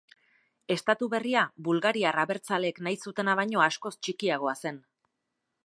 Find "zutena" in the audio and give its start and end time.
3.05-3.37